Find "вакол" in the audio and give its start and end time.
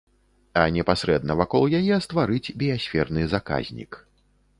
1.41-1.63